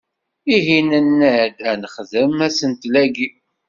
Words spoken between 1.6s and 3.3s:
ad nexdem asentel-agi.